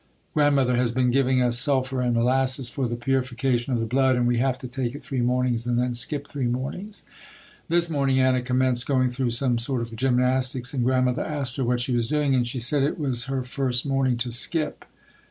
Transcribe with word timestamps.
Grandmother 0.33 0.77
has 0.77 0.91
been 0.91 1.11
giving 1.11 1.43
us 1.43 1.59
sulphur 1.59 2.01
and 2.01 2.15
molasses 2.15 2.71
for 2.71 2.87
the 2.87 2.95
purification 2.95 3.71
of 3.71 3.79
the 3.79 3.85
blood 3.85 4.15
and 4.15 4.25
we 4.25 4.39
have 4.39 4.57
to 4.57 4.67
take 4.67 4.95
it 4.95 5.03
three 5.03 5.21
mornings 5.21 5.67
and 5.67 5.77
then 5.77 5.93
skip 5.93 6.27
three 6.27 6.47
mornings. 6.47 7.03
This 7.67 7.87
morning 7.87 8.19
Anna 8.19 8.41
commenced 8.41 8.87
going 8.87 9.11
through 9.11 9.29
some 9.29 9.59
sort 9.59 9.81
of 9.83 9.95
gymnastics 9.95 10.73
and 10.73 10.83
Grandmother 10.83 11.23
asked 11.23 11.57
her 11.57 11.63
what 11.63 11.81
she 11.81 11.93
was 11.93 12.07
doing, 12.07 12.33
and 12.33 12.47
she 12.47 12.57
said 12.57 12.81
it 12.81 12.97
was 12.97 13.25
her 13.25 13.43
first 13.43 13.85
morning 13.85 14.17
to 14.17 14.31
skip. 14.31 14.85